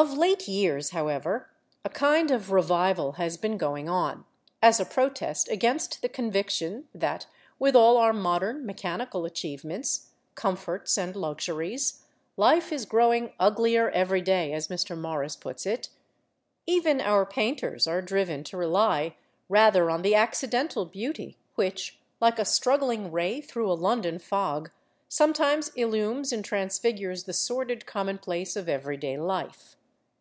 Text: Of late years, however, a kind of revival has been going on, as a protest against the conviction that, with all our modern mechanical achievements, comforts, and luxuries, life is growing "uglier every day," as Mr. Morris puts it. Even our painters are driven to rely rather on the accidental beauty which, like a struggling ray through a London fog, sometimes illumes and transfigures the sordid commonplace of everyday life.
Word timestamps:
Of 0.00 0.16
late 0.16 0.46
years, 0.46 0.90
however, 0.90 1.50
a 1.84 1.88
kind 1.88 2.30
of 2.30 2.52
revival 2.52 3.14
has 3.18 3.36
been 3.36 3.56
going 3.58 3.88
on, 3.88 4.26
as 4.62 4.78
a 4.78 4.84
protest 4.86 5.48
against 5.48 6.02
the 6.02 6.08
conviction 6.08 6.86
that, 6.94 7.26
with 7.58 7.74
all 7.74 7.96
our 7.96 8.12
modern 8.12 8.64
mechanical 8.64 9.24
achievements, 9.24 10.10
comforts, 10.36 10.96
and 10.96 11.16
luxuries, 11.16 12.04
life 12.36 12.72
is 12.72 12.84
growing 12.86 13.32
"uglier 13.40 13.90
every 13.90 14.20
day," 14.22 14.52
as 14.52 14.68
Mr. 14.68 14.96
Morris 14.96 15.34
puts 15.34 15.66
it. 15.66 15.88
Even 16.64 17.00
our 17.00 17.26
painters 17.26 17.88
are 17.88 18.00
driven 18.00 18.44
to 18.44 18.56
rely 18.56 19.16
rather 19.48 19.90
on 19.90 20.02
the 20.02 20.14
accidental 20.14 20.84
beauty 20.84 21.36
which, 21.56 21.98
like 22.20 22.38
a 22.38 22.44
struggling 22.44 23.10
ray 23.10 23.40
through 23.40 23.68
a 23.68 23.74
London 23.74 24.20
fog, 24.20 24.70
sometimes 25.08 25.72
illumes 25.74 26.32
and 26.32 26.44
transfigures 26.44 27.24
the 27.24 27.32
sordid 27.32 27.84
commonplace 27.84 28.54
of 28.54 28.68
everyday 28.68 29.16
life. 29.18 29.74